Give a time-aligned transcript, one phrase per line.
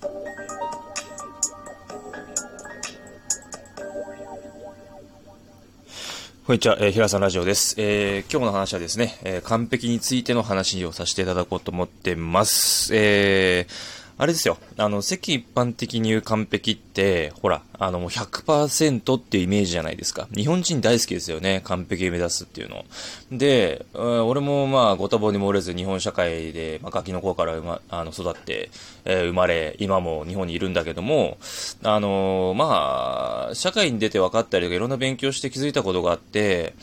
[0.00, 0.08] こ
[6.48, 7.74] んにちは、えー、平さんラジオです。
[7.76, 12.96] えー、今日の話はですね、えー、完璧についての話をさせていただこうと思ってます。
[12.96, 13.72] えー、
[14.20, 14.58] あれですよ。
[14.76, 20.28] あの、世間一般的に言う完璧って、ほら、あの、もう100%っていうイメージじゃないですか。
[20.36, 21.62] 日本人大好きですよね。
[21.64, 22.84] 完璧を目指すっていうの。
[23.32, 28.68] で、俺もまあ、ご多忙に漏れず日本社会で、まあ、ガキの頃からま、あの、育って、
[29.06, 31.38] えー、生まれ、今も日本にいるんだけども、
[31.82, 36.74] あのー、まあ、社会に出て分かったりとかいろんな勉強して気づいたことがあって、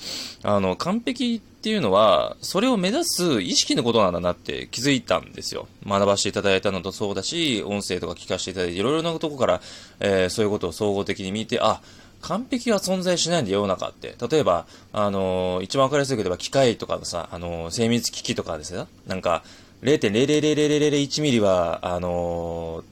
[0.42, 5.68] あの、完璧ってっていうのは、それを目指す意識のことなんだなって気づいたんですよ。
[5.86, 9.62] 学ばせていただいたのとそうだし、音声とか聞かせていただいて、いろいろなとこから、
[10.00, 11.82] えー、そういうことを総合的に見て、あ、
[12.22, 14.16] 完璧は存在しないんだ世の中って。
[14.30, 18.88] 例えば、あのー、一番わかりやすいけど、機械とかのさ、あのー、精密機器とかですよ。
[19.08, 19.44] なんか、
[19.82, 22.84] 0.0000001ミリは、あの、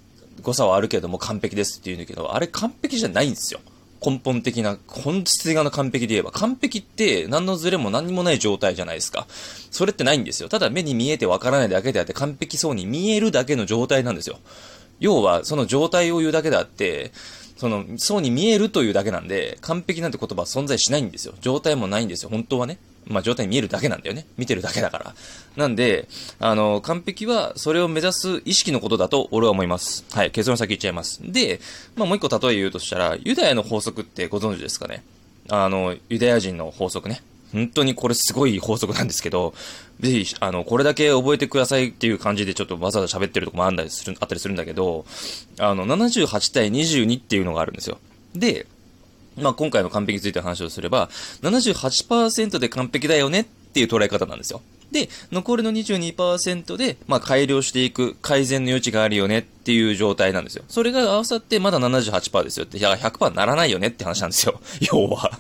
[0.42, 3.59] 誤差はあるけども完璧ですって言うんだけど、あれ完璧じゃないんですよ。
[4.06, 9.25] 根本的な、本質的な完璧で言えば、完璧って何のズレも何もない状態じゃないですか。
[9.72, 10.50] それってないんですよ。
[10.50, 14.39] ただ目に見えてわからないだけであって完璧そうに見えるだけの状態なんですよ。
[15.00, 17.11] 要は、その状態を言うだけであって、
[17.58, 21.33] その、そうに見えるというだけなんで、完璧なんて言葉は存在しないんですよ。
[21.42, 22.30] 状態もないんですよ。
[22.30, 22.78] 本当はね。
[23.08, 24.25] まあ、状態見えるだけなんだよね。
[24.38, 25.16] 見てるだけだから。
[25.56, 26.08] なんで、
[26.39, 30.06] あの、完璧はそれを目指す意識のことだと俺は思います。
[30.11, 31.20] はい、結論先言っちゃいます。
[31.23, 31.59] で、
[31.95, 35.03] まあ、もう一個例え言うとしたら、ユダヤの法則ってご存知ですかね
[35.50, 37.22] あの、ユダヤ人の法則ね。
[37.53, 39.53] 本当にこれすごい法則なんですけど、
[40.02, 45.06] ぜひ、あの、これだけ覚えてくださいっていう感じでちょっとわざわざ喋ってるとこもあったりする、あったりするんだけど、
[45.59, 47.98] あの、78対22っていうのがあるんですよ。
[48.36, 48.66] で、
[49.38, 51.09] まあ、今回の完璧について話をすれば、
[51.41, 54.61] 78%で完璧だよねっていう捉え方なんですよ。
[54.92, 60.64] で、残りの22%で、まあ、改良していく、改善の余地があるよねっていう状態なんですよ。
[60.67, 64.61] それが合わさってまだ78%ですよって、いや、100%ならないよねって話なんですよ。
[64.94, 65.31] 要は。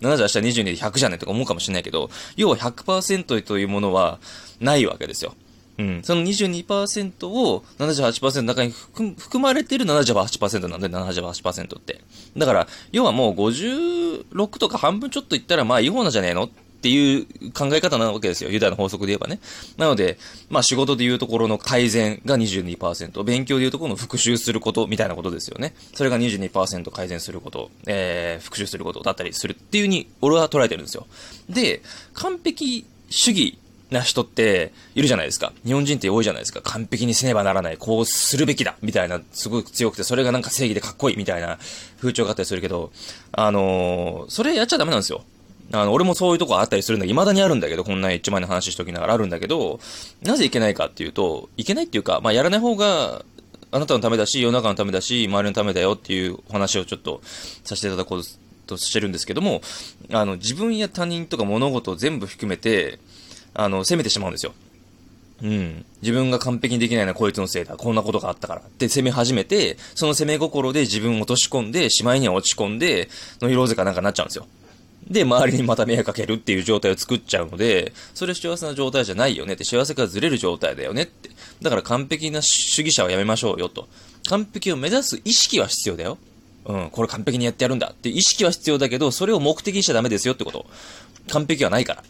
[0.00, 4.18] 78は22で100じゃねとか思うかもしれないけど、要は100%というものは
[4.60, 5.34] ないわけですよ。
[5.80, 6.02] うん。
[6.02, 12.00] その22%を78%の中に含まれてる78%なんで、78%って。
[12.36, 16.48] だから、要はもう56とか半分ちょっと言ったらまあいい方なんじゃねえのっ
[16.82, 18.50] ていう考え方なわけですよ。
[18.50, 19.40] ユダヤの法則で言えばね。
[19.78, 20.18] なので、
[20.50, 25.74] まあ仕事で言うところの改善が22%、勉強で言うところの復習することみたいなことですよね。
[25.94, 31.06] それが22%改善すること、えー、復習することだったりするっていうに、俺は捉えてるんですよ。
[31.48, 31.82] で、
[32.14, 33.58] 完璧主義
[33.90, 35.52] な人っているじゃないですか。
[35.64, 36.60] 日本人って多いじゃないですか。
[36.62, 37.76] 完璧にせねばならない。
[37.76, 38.76] こうするべきだ。
[38.82, 41.58] みたいな、すごく強くて、それがなんか正義でかっこいいみたいな
[41.98, 42.92] 風潮があったりするけど、
[43.32, 45.24] あのー、それやっちゃダメなんですよ。
[45.72, 49.78] あの、俺もそういうとこあったりするんだけど、未だにあるんだけど、こんな一枚の話しときながらあるんだけど、
[50.22, 53.24] なぜいけないかっていうと、いけないっていうか、まあ、やらない方が、
[53.72, 58.22] あなたのためだし、世の中のためだし、周りのためだよっていう話をちょっとさせていただこう
[58.66, 59.60] としてるんですけども、
[60.10, 62.98] あの、自分や他人とか物事を全部含めて、
[63.54, 64.52] あの、責めてしまうんですよ。
[65.42, 65.84] うん。
[66.02, 67.76] 自分が完璧にできないのはこいつのせいだ。
[67.76, 68.60] こんなことがあったから。
[68.60, 73.08] って攻め始めて、その攻め心で自分を落とし込んで、しまいには落ち込んで、
[73.40, 74.46] の色ぜかなんかなっちゃうんですよ。
[75.08, 81.30] で、周りにまた迷惑かけるっていう状態を作っちゃうので、それ幸せな状態じゃないよねって、幸せからずれる状態だよねって。
[81.62, 83.88] だから完璧な主義者はやめましょうよと。
[84.28, 86.18] 完璧を目指す意識は必要だよ。
[86.66, 90.66] うん、これ完璧にやってやるんだって意識は必要だけど、それを目的にしちゃダメですよってこと。
[91.28, 92.04] 完璧はないから。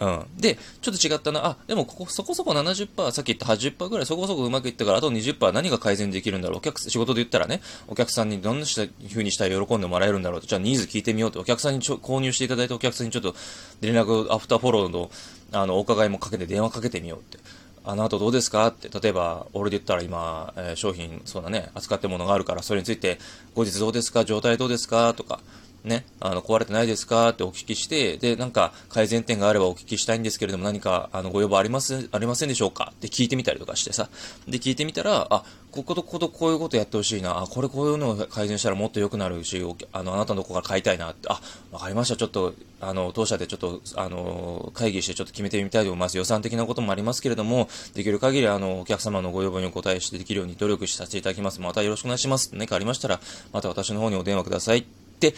[0.00, 0.24] うん。
[0.38, 1.44] で、ちょっと違ったな。
[1.46, 6.58] あ、でもここそこそこ70%、さっき言った80%ぐらいそこそこうまくいったから、あと20%何が改善できるんだろう。
[6.58, 10.46] お客、仕事で言ったらね、お客さんにどんな風にしたら喜んでもらえるんだろうと。
[10.46, 11.40] じゃあニーズ聞いてみようと。
[11.40, 13.34] お客さんにちょ購入していただいたお客さんにちょっと
[13.82, 15.10] 連絡、アフターフォローの、
[15.52, 17.38] あの、お伺いもかけて電話かけてみようって。
[17.82, 23.18] あの後どうですかって、例えば、俺で言ったら今、えー、商品、そうだね、扱ってものがあるから、それについて、
[23.54, 24.24] 後日どうですか？
[24.26, 25.14] 状態どうですか？
[25.14, 25.40] とか、
[25.84, 27.30] ね、あの、壊れてないですか？
[27.30, 32.92] ってお聞きして、で、なんか、改善点があればお聞きしたいんですけれども、何か、あの、ご要望あります、ありませんでしょうか？
[32.94, 34.10] って聞いてみたりとかしてさ。
[34.46, 37.40] で、聞いてみたら、あ、こことこことこういうことやってほしいな。
[37.40, 41.28] あ、これこういうのを改善したらもっと良くなるし、あの、あなたのとこから買いたいなって。
[41.30, 41.40] あ、
[41.70, 42.16] わかりました。
[42.16, 46.16] ちょっと、あの、当社でちょっと、あの、会議してちょっと決めてみたいと思います。
[46.18, 51.60] 予算的なこともありますけれども、できる限り、あの、お客様のご要望にお答えしてできるように努力させていただきます。
[51.60, 52.50] またよろしくお願いします。
[52.52, 53.20] 何かありましたら、
[53.52, 54.84] また私の方にお電話ください
[55.28, 55.34] って、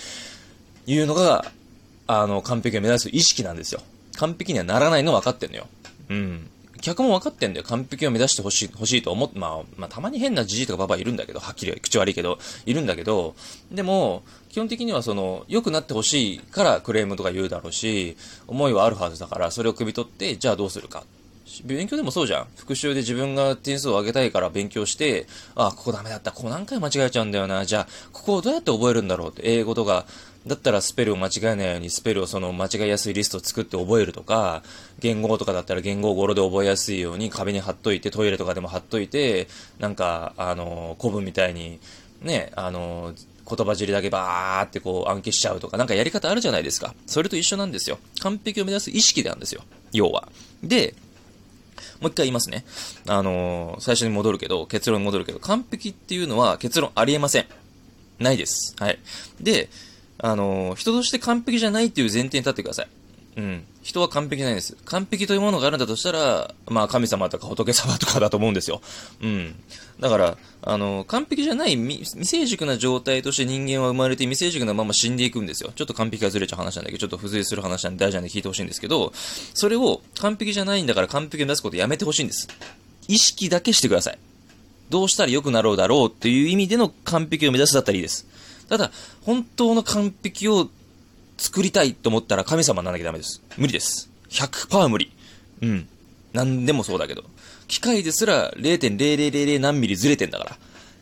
[0.86, 1.44] いうのが、
[2.06, 3.80] あの、完璧を目指す意識なんですよ。
[4.16, 5.66] 完璧にはならないの分かってんのよ。
[6.08, 6.48] うん。
[6.80, 7.66] 客も分かってんだよ。
[7.66, 13.34] 完璧を目指してほしい、欲しいと思って、まあ、まあ、たまに変なじじいとかばばいるんだけど、はっきり口悪いけど、いるんだけど、
[13.70, 18.16] でも、基本的にはその、良くなってほしいからクレームとか言うだろうし、
[18.48, 21.04] 思いはあるはずだから、それを汲み取って、じゃあどうするか。
[21.64, 22.46] 勉強でもそうじゃん。
[22.56, 26.32] 復習で自分が点数を上げたいから勉強して、あ、ここダメだった。
[26.32, 27.64] ここ何回間違えちゃうんだよな。
[27.64, 29.42] じゃあ、ここをどうやって覚えるんだろうって。
[29.44, 30.06] 英語とか、
[30.46, 34.62] だったらスペルを間違えないようにスペルをその間違いやすいリストを作って覚えるとか、
[34.98, 39.48] 言語とかだったら言語語呂で覚えやすいように壁に貼っといて、トイレとかでも貼っといて、
[39.78, 41.78] なんか、あの、古文みたいに、
[42.22, 43.14] ね、あの、
[43.48, 46.94] 言葉尻だけバーってこう暗記しちゃうとか、なんかやり方あるじゃないですか。
[47.06, 47.98] それと一緒なんですよ。
[48.20, 49.62] 完璧を目指す意識なんですよ。
[49.92, 50.28] 要は。
[50.62, 50.94] で、
[52.00, 52.64] もう一回言いますね。
[53.08, 57.46] あのー、最初に戻るけど、結論に戻るけど、完璧っていうのは結論ありえません。
[58.18, 58.74] ないです。
[58.78, 58.98] はい。
[59.40, 59.68] で、
[60.18, 62.88] あのー、人として完璧じゃないっていう前提に立ってください。
[63.36, 63.64] うん。
[63.82, 64.76] 人は完璧ないんです。
[64.84, 68.80] 完璧というものがあるんだとしたら、まあ神様とか仏様とかだと思うんですよ。
[69.20, 69.54] うん。
[69.98, 75.72] だから、あの、完璧じゃない未成熟な状態として人間は生まれて未成熟なまま死んでいくんですよ。
[75.74, 79.12] ちょっと完璧がずれちゃう話なんだけど、ちょっと付随する話なんで大事なんで聞いてほしいんですけど、
[79.52, 82.48] それを完璧じゃないんだから完璧を目指すことやめてほしいんです。
[83.08, 84.18] 意識だけしてください。
[84.90, 88.26] どうしたら良くなろうだろうっていう意味での完璧を目指すだったらいいです。
[88.68, 88.90] ただ、
[89.22, 90.70] 本当の完璧を
[91.42, 93.42] 作りたいと思ったら神様にならなきゃダメです。
[93.56, 94.08] 無理です。
[94.30, 95.10] 100%無理。
[95.60, 95.88] うん。
[96.32, 97.24] 何でもそうだけど。
[97.66, 100.56] 機械ですら0.0000何ミリずれてんだから。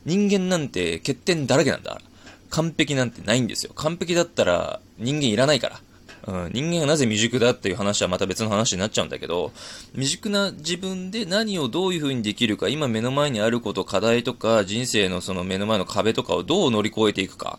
[0.06, 2.02] 人間なんて欠点だらけなんだから。
[2.48, 3.72] 完璧なんてないんですよ。
[3.75, 5.81] 完璧だったら人間いらないから。
[6.26, 9.52] うん、人間がなぜ未熟だっていう話はまた別の話になっちゃうんだけど、
[9.92, 17.58] 未熟な自分で何をどういう風にできるか、今目の前にあること、課題とか、人生のその目の前の壁とかをどう乗り越えていくか。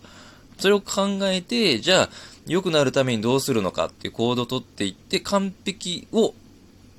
[0.60, 2.10] それを考えて、じゃあ、
[2.48, 6.34] 良くなるためにどうするのかっていう行動をとっていって、完璧を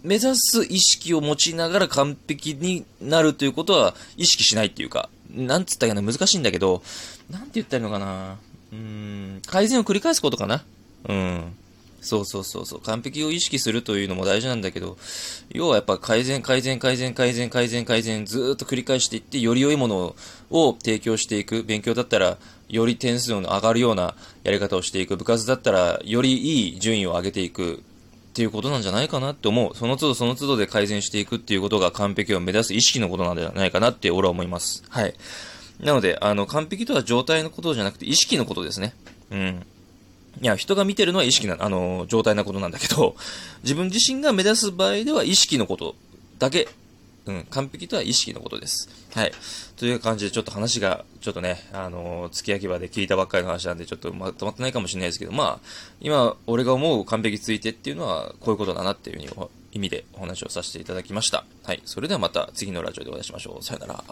[0.02, 6.82] 目指す意識を持ちながら完璧になるということは意識しないっていうか、なんつったら難しいんだけど、
[7.30, 8.36] なんて言ったらいいのかな
[8.72, 10.64] うん、改善を繰り返すことかな
[11.08, 11.54] うん。
[12.02, 12.80] そうそうそうそう。
[12.80, 14.98] 完璧を意識するというのも大事なんだけど、
[15.50, 20.14] 要はやっぱ改善、改善、改善、改善、改善、改善、ずーっと繰り返していって、より良いもの
[20.50, 21.62] を提供していく。
[21.62, 22.38] 勉強だったら、
[22.68, 25.16] より点数の上がるようなやり方をしていく。
[25.16, 27.82] 部活だったら、よりいい順位を上げていく。
[28.32, 29.76] っていうことなんじゃないかなって思う。
[29.76, 34.82] その都度その都度で改善していくっていうことが完璧を目指す意識のことなんじゃないかなって俺は思います。
[34.88, 35.14] はい。
[35.80, 38.94] なので、あの、完璧とは状態のことじゃなくて意識のことですね。
[39.30, 39.66] うん。
[40.40, 43.16] いや、人が見てるのは意識な、あの、状態なことなんだけど、
[43.62, 45.94] 自分自身が目指す場合では意識のこと
[46.38, 46.68] だけ、
[47.26, 48.88] うん、完璧とは意識のことです。
[49.14, 49.32] はい。
[49.76, 55.68] という感じで、ちょっと話が、ちょっとね、あの、付き焼き場で聞いたばっかりの話なんで、ちょっとまとまってないかもしれないですけど、まあ、
[56.00, 61.44] 今、俺が思う完璧ついてっていうのは、こういうことだなっていうふうに意味でお話をさせていただきました。
[61.62, 61.82] はい。
[61.84, 63.64] それではまた次のラジオでお会いしましょう。
[63.64, 64.04] さよなら。